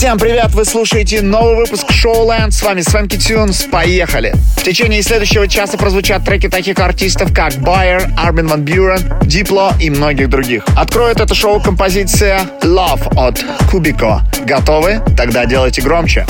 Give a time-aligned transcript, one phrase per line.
[0.00, 0.52] Всем привет!
[0.52, 2.52] Вы слушаете новый выпуск Showland.
[2.52, 3.64] С вами Свенки Тюнс.
[3.64, 4.32] Поехали!
[4.56, 9.90] В течение следующего часа прозвучат треки таких артистов, как Байер, Армин Ван Бюрен, Дипло и
[9.90, 10.64] многих других.
[10.74, 14.22] Откроет это шоу композиция Love от Кубико.
[14.46, 15.02] Готовы?
[15.18, 16.24] Тогда делайте громче.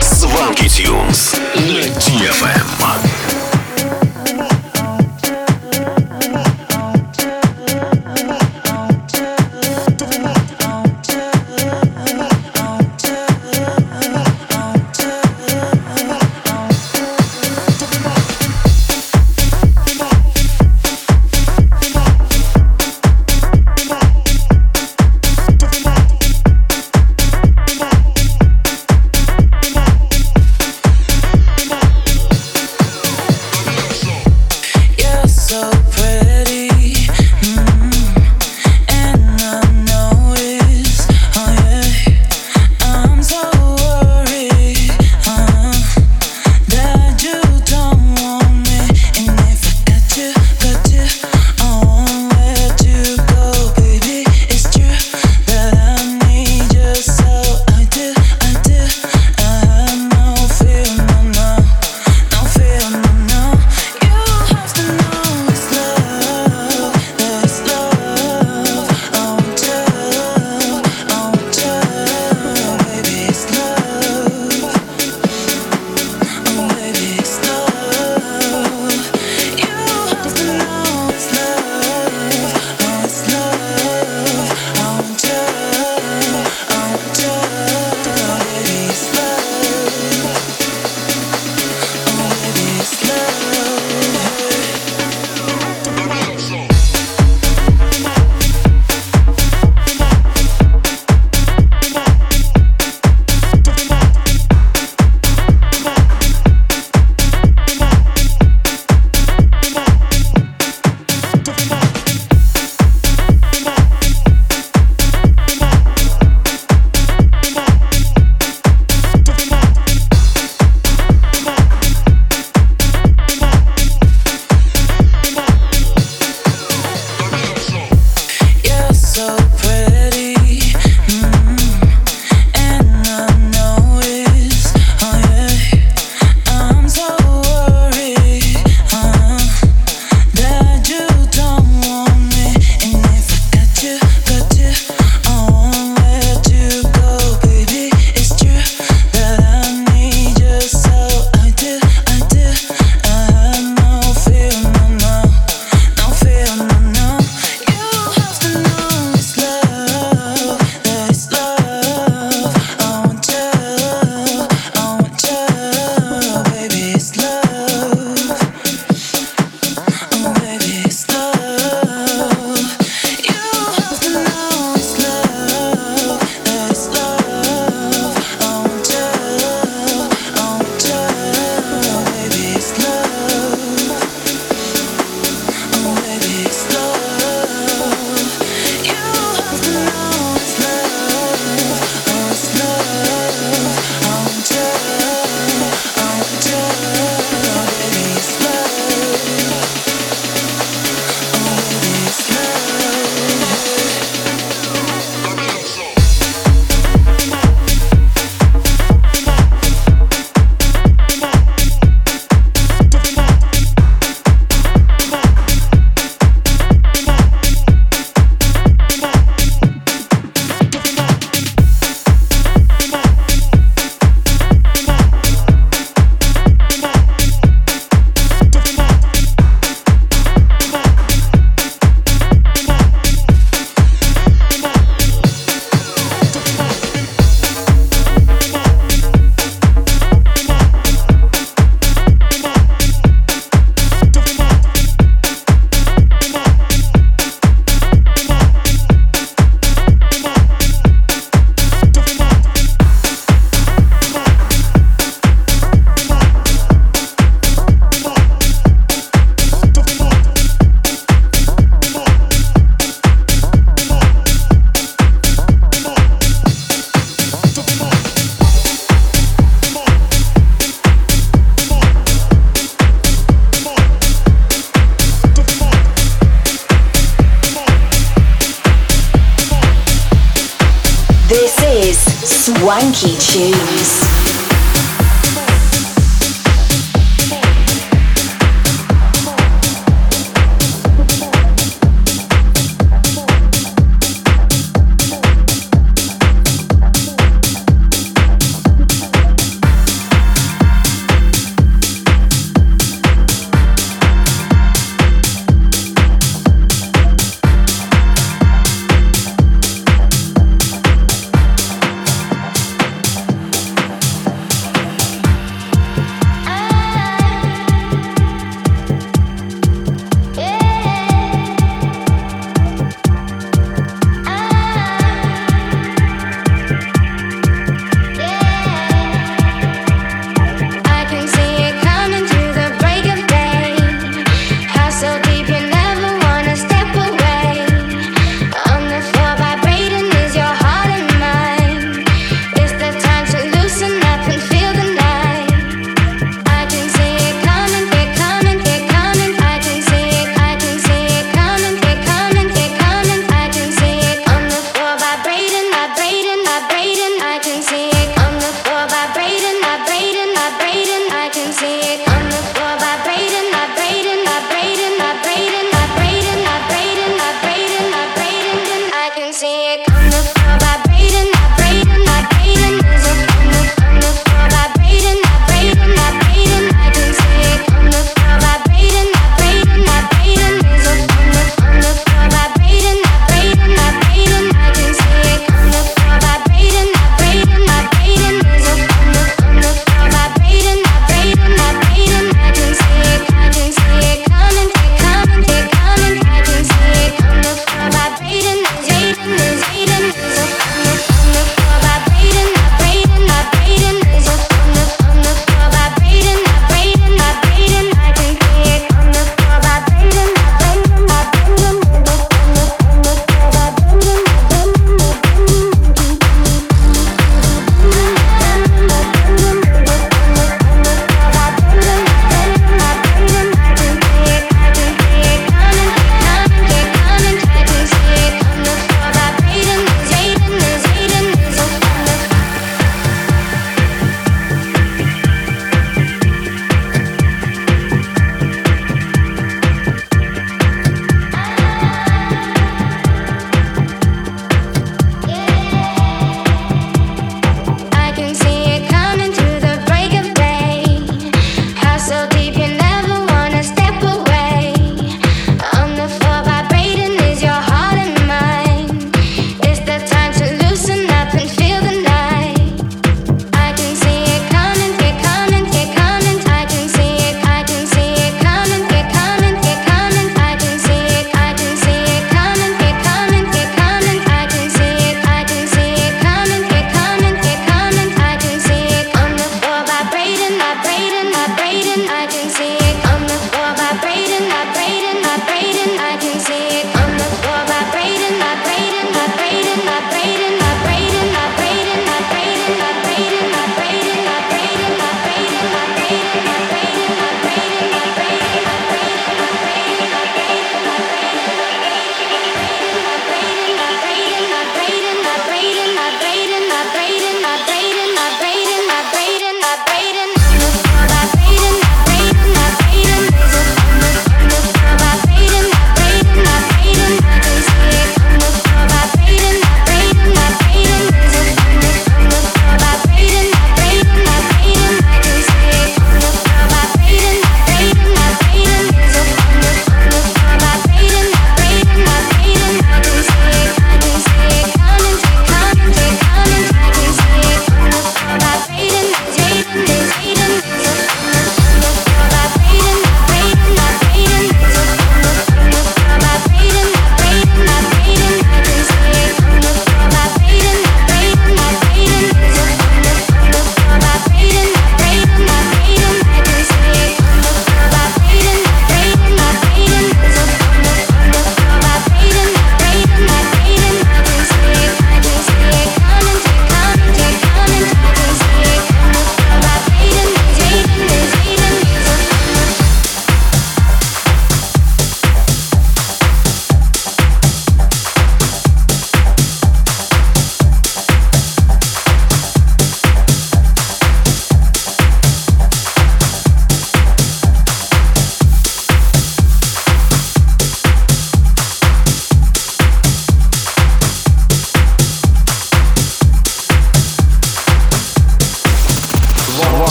[0.00, 3.19] Сванки Тюнс на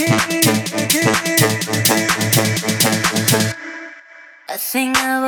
[0.00, 0.04] I
[4.56, 5.18] think I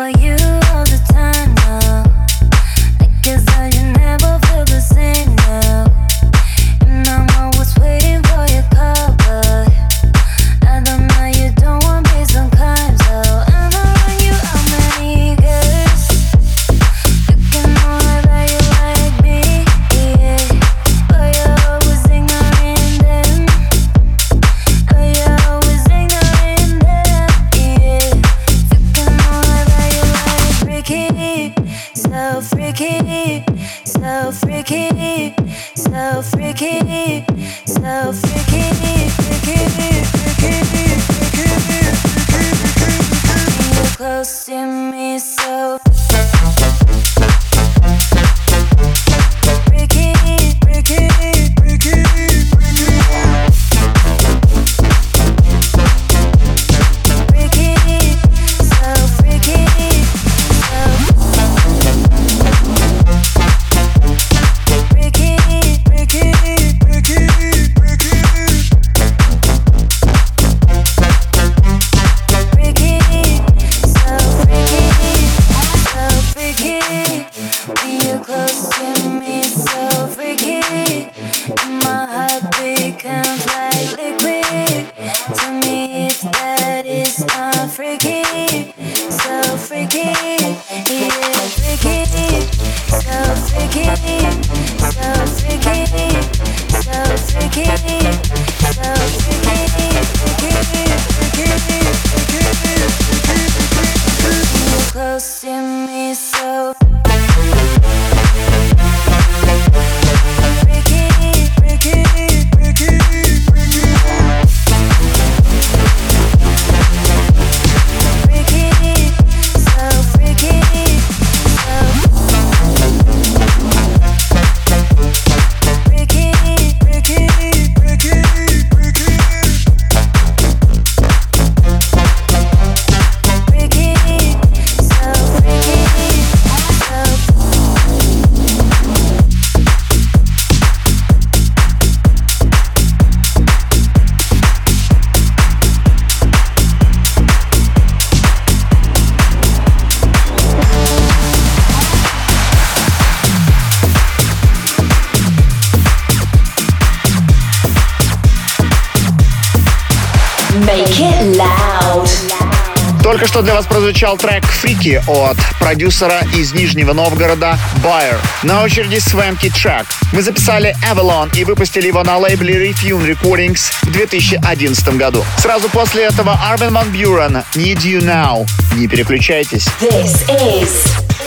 [163.40, 168.20] что для вас прозвучал трек «Фрики» от продюсера из Нижнего Новгорода Байер.
[168.42, 169.87] На очереди Свенки трек.
[170.12, 175.24] Мы записали Avalon и выпустили его на лейбле Refune Recordings в 2011 году.
[175.38, 178.46] Сразу после этого Armin Van Buren Need You Now.
[178.76, 179.68] Не переключайтесь.
[179.81, 180.68] This is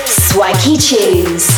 [0.05, 1.49] Swanky Tunes.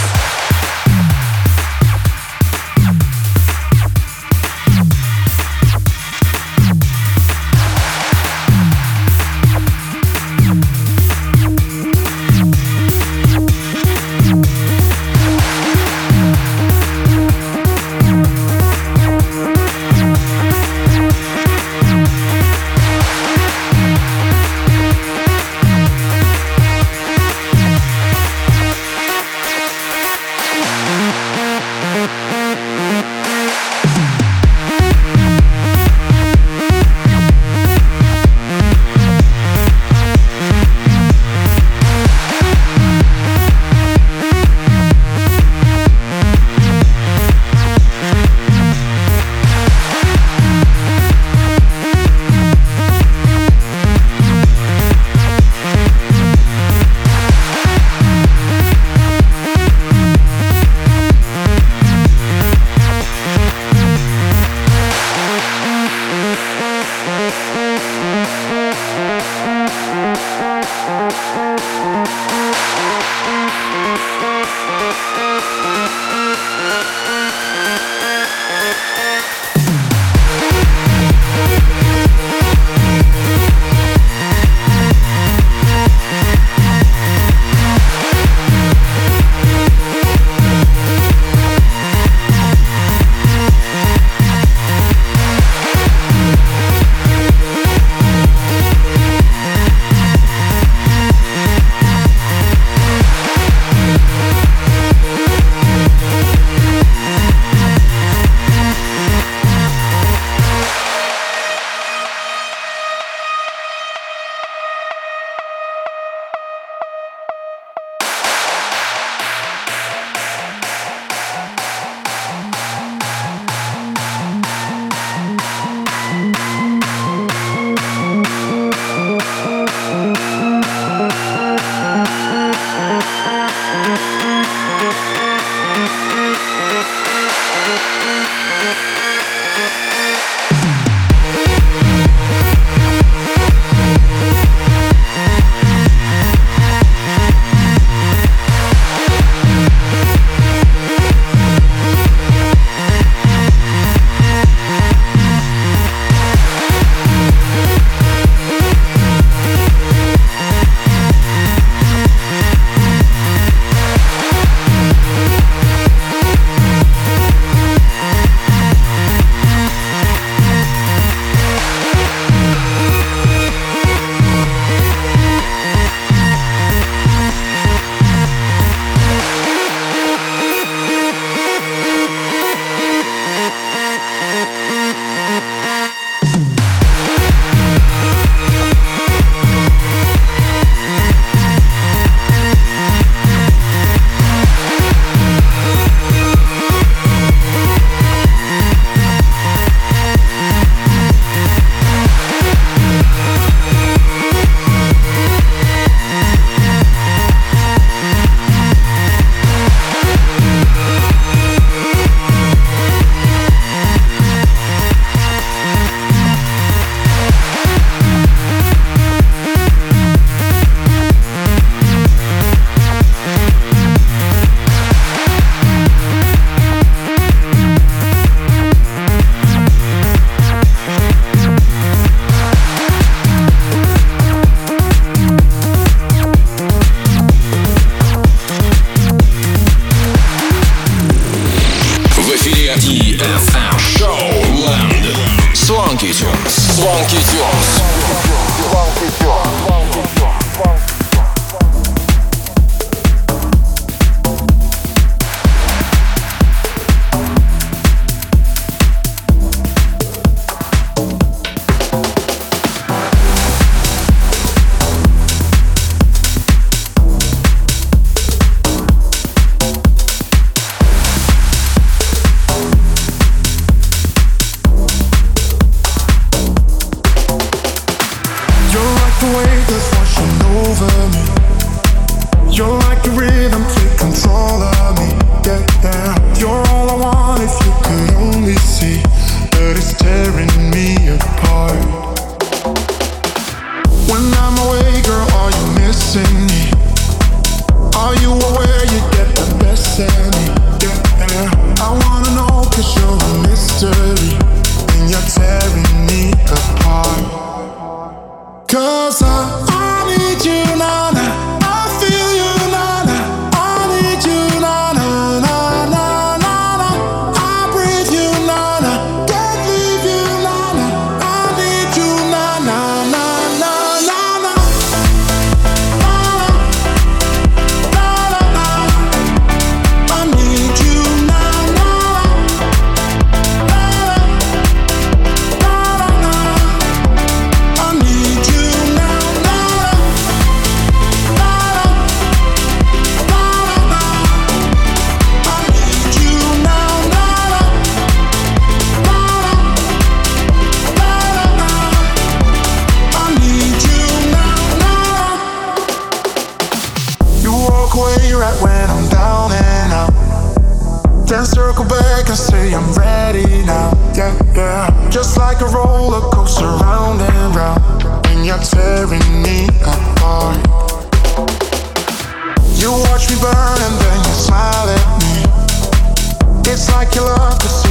[377.56, 377.85] off the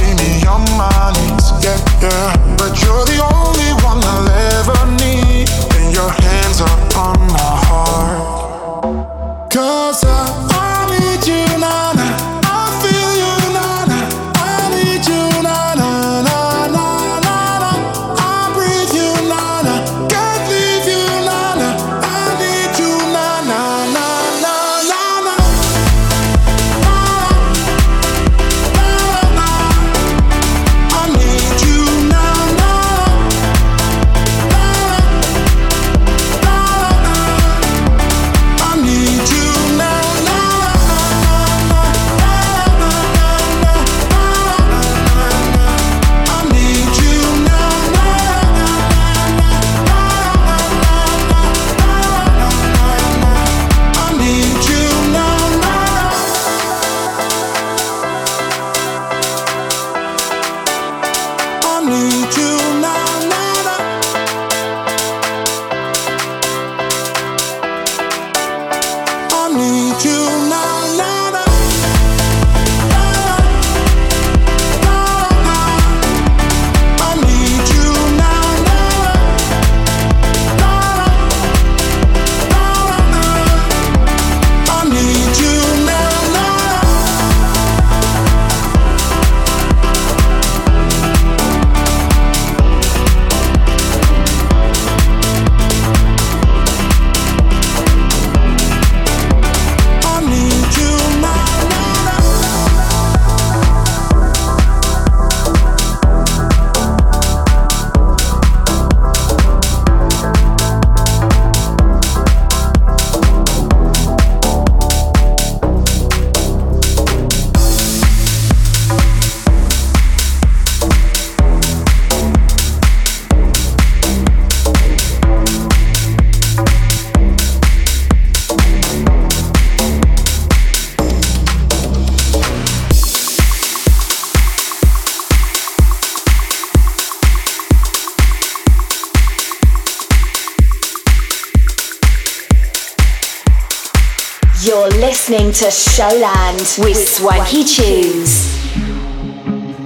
[145.55, 148.59] to Showland with Swanky Tunes.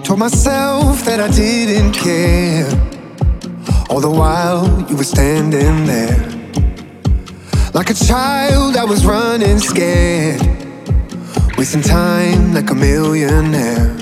[0.03, 2.65] Told myself that I didn't care.
[3.87, 6.17] All the while you were standing there.
[7.75, 10.41] Like a child, I was running scared.
[11.55, 13.95] Wasting time like a millionaire.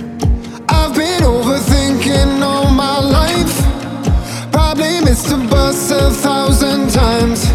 [0.69, 4.51] I've been overthinking all my life.
[4.53, 7.46] Probably missed a bus a thousand times.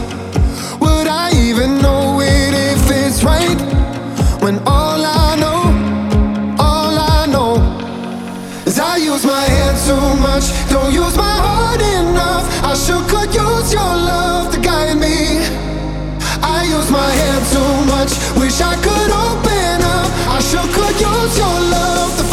[4.42, 5.60] When all I know,
[6.58, 7.54] all I know
[8.66, 12.44] is I use my head too much, don't use my heart enough.
[12.64, 15.46] I sure could use your love to guide me.
[16.42, 20.10] I use my head too much, wish I could open up.
[20.36, 22.31] I sure could use your love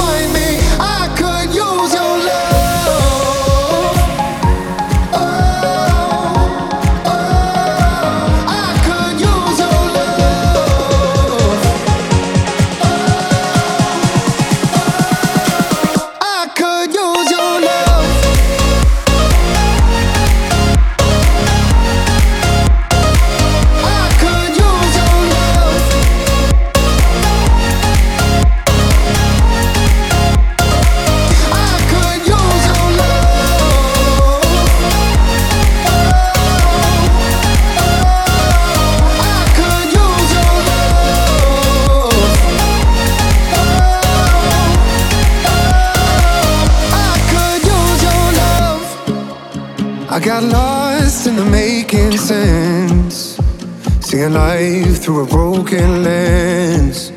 [54.20, 57.14] Seeing life through a broken lens.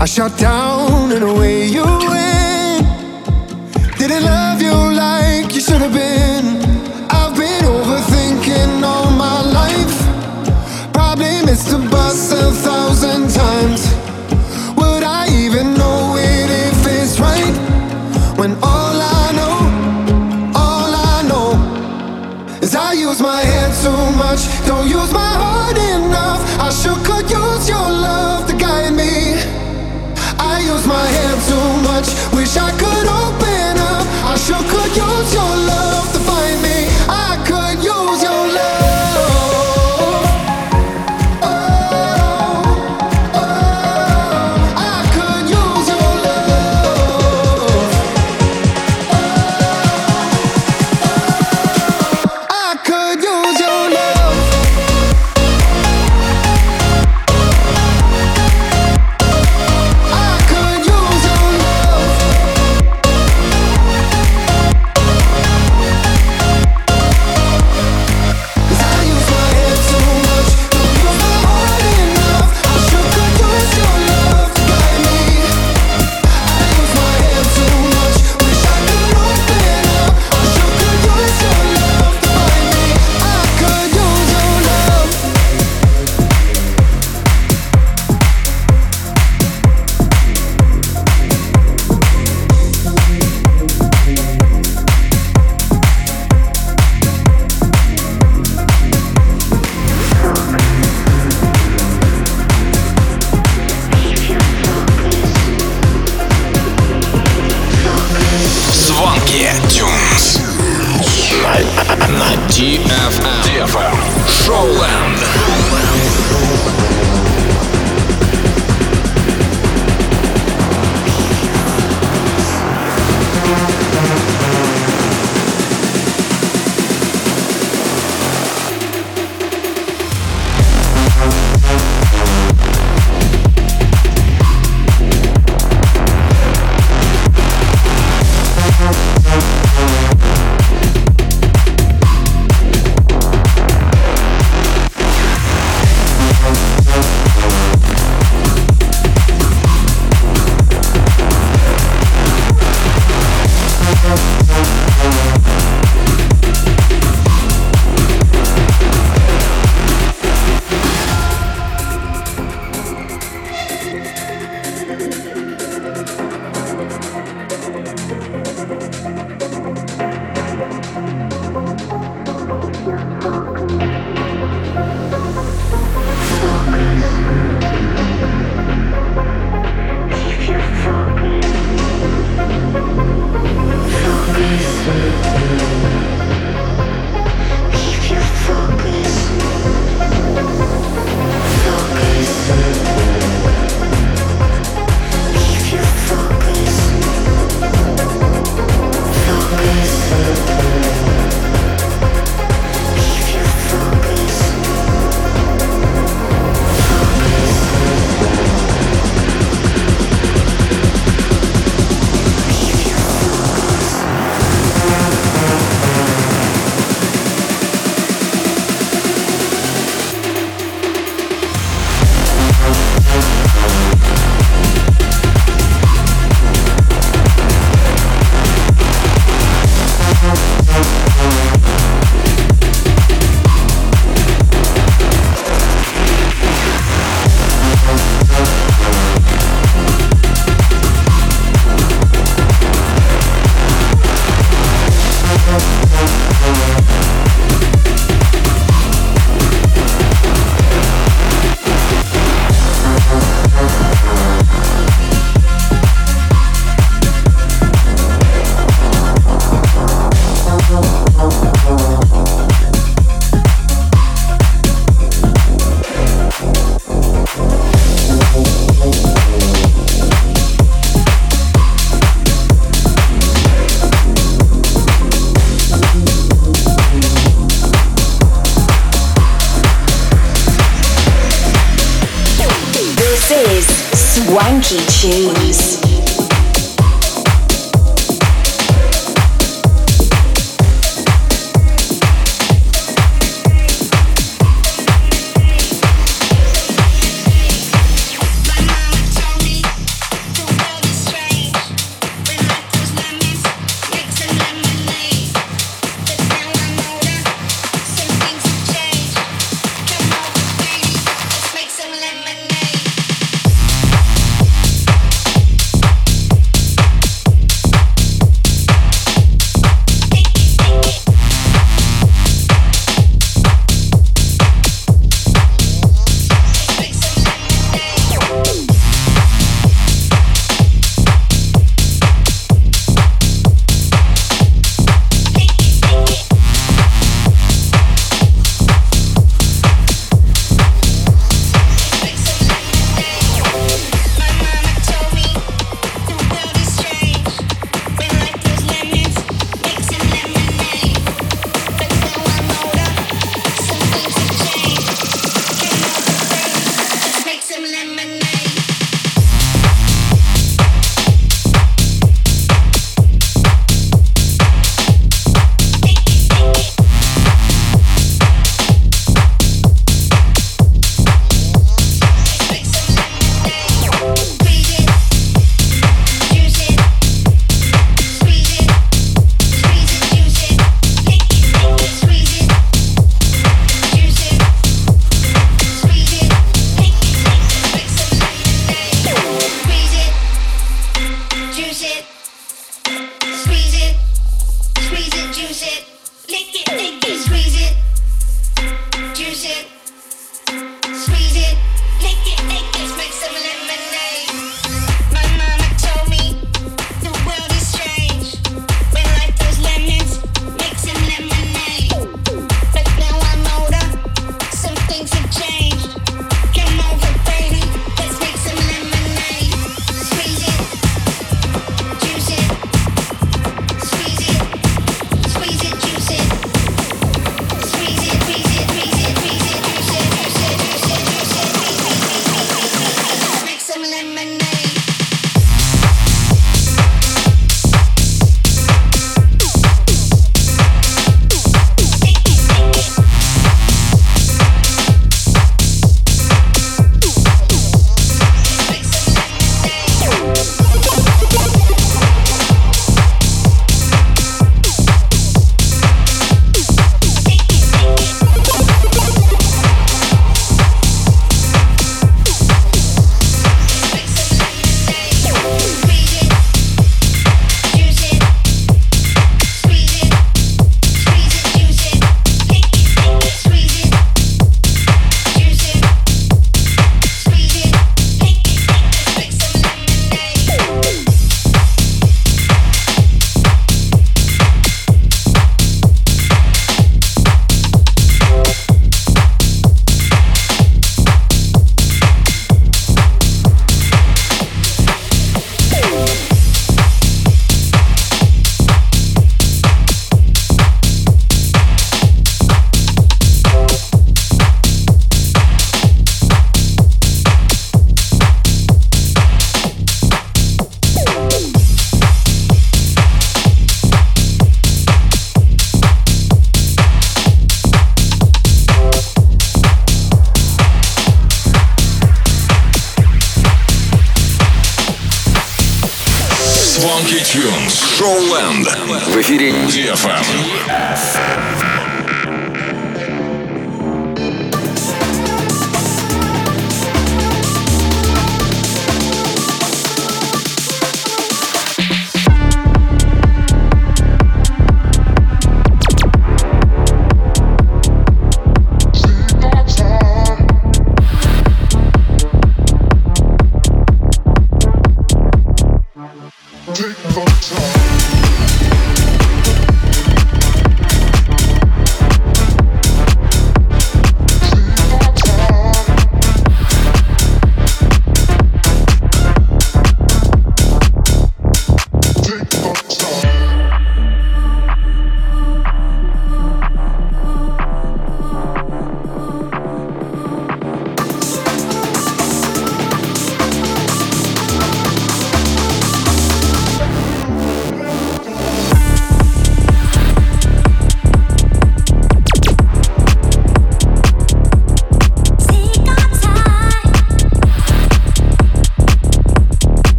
[0.00, 2.39] I shut down in the way you went.
[31.50, 32.08] so much.
[32.32, 34.06] Wish I could open up.
[34.30, 36.19] I sure could use your love.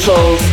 [0.00, 0.49] Unfolds.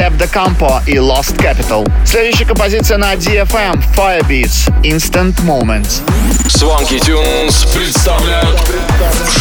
[0.00, 1.86] Step the Campo и Lost Capital.
[2.06, 6.00] Следующая композиция на DFM Firebeats Instant Moments.
[6.46, 8.58] Swanky Tunes представляют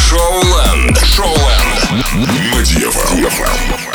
[0.10, 0.99] Шоуленд.
[0.99, 2.12] Шоуленд.
[2.51, 3.10] На DFM.
[3.10, 3.89] Come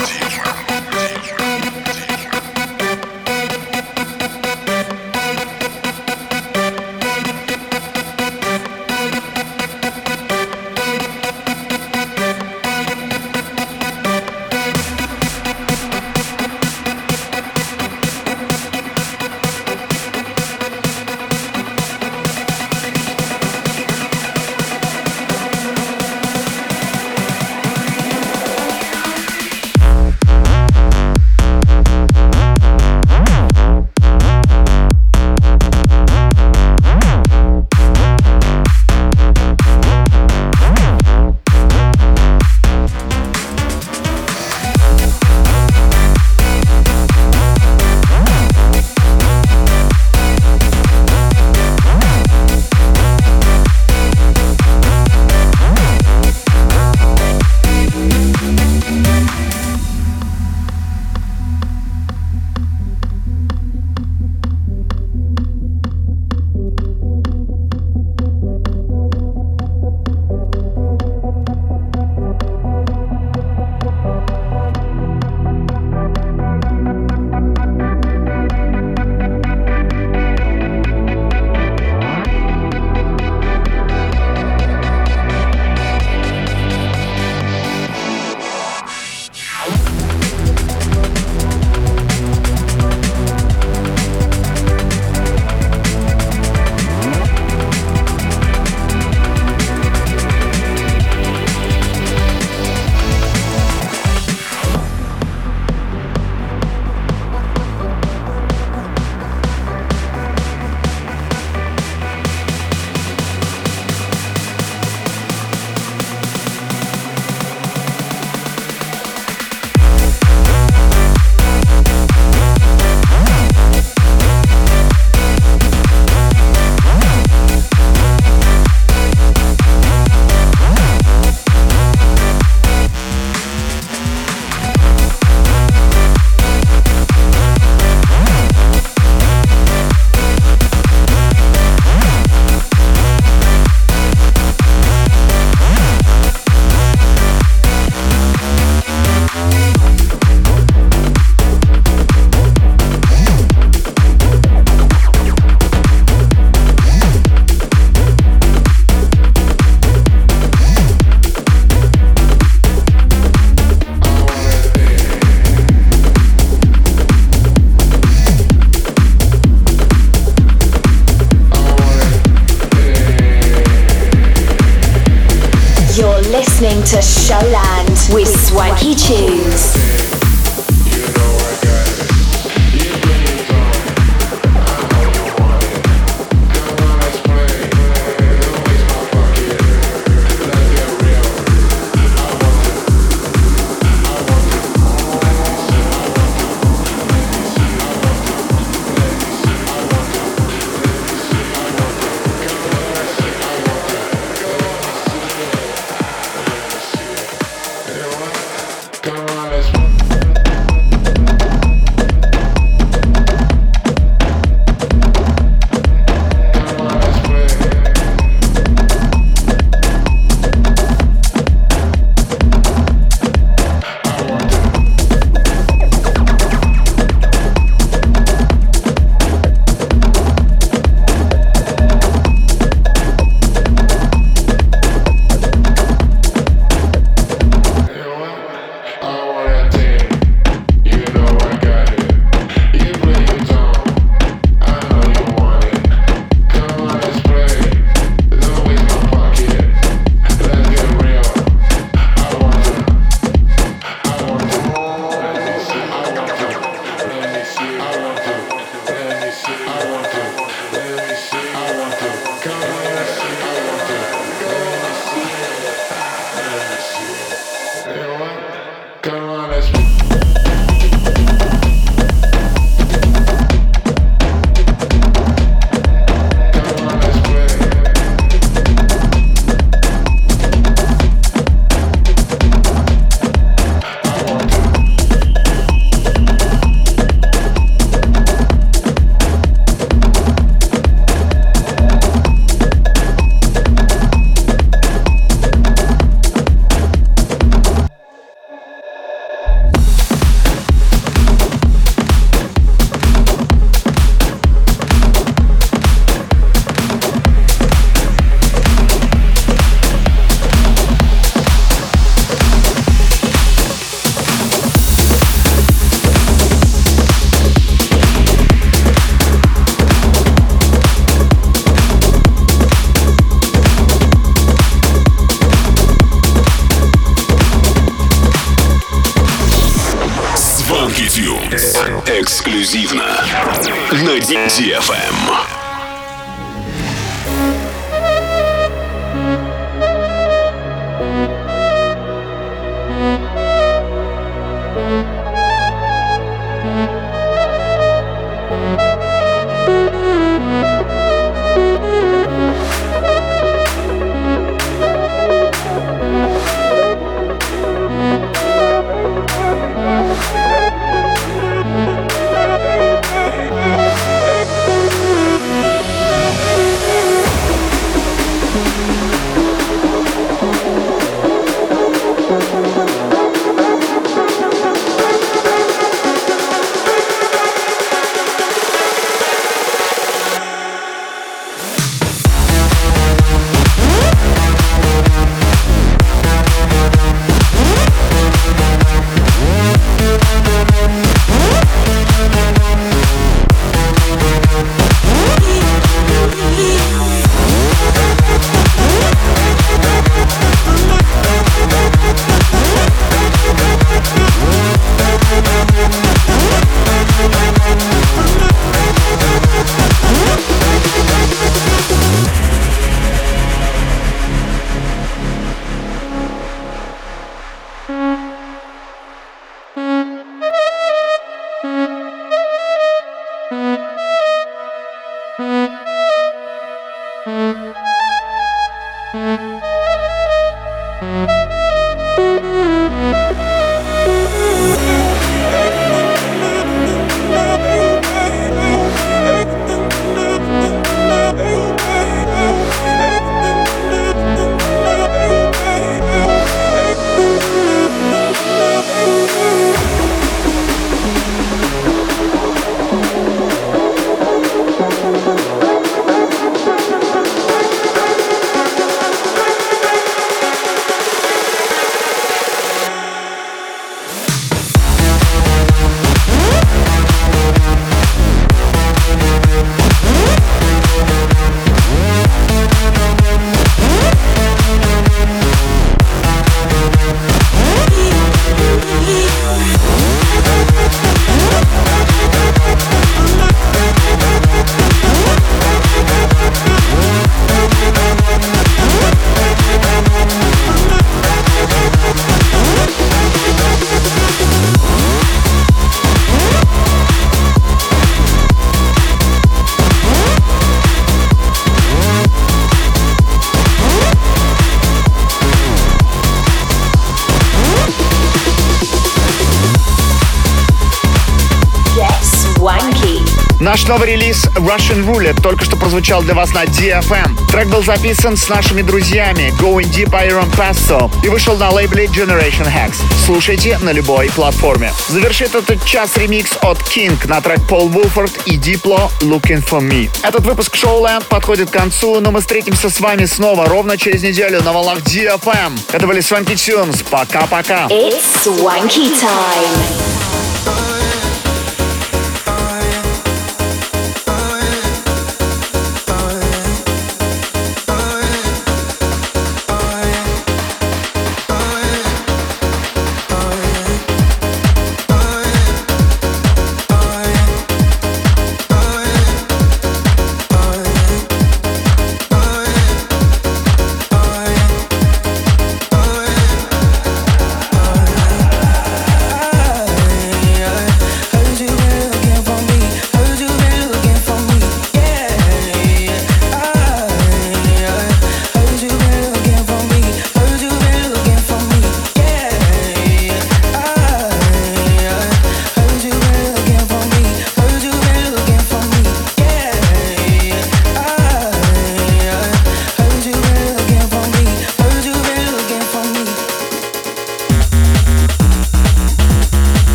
[513.75, 517.51] Наш новый релиз Russian Roulette только что прозвучал для вас на DFM.
[517.51, 522.73] Трек был записан с нашими друзьями Going Deep Iron Pasto и вышел на лейбле Generation
[522.73, 522.95] Hex.
[523.27, 524.93] Слушайте на любой платформе.
[525.09, 530.09] Завершит этот час ремикс от King на трек Paul Wolford и Diplo Looking For Me.
[530.23, 534.63] Этот выпуск Showland подходит к концу, но мы встретимся с вами снова ровно через неделю
[534.63, 535.81] на волнах DFM.
[535.91, 537.05] Это были Swanky Tunes.
[537.11, 537.89] Пока-пока.
[537.89, 540.04] It's Swanky Time.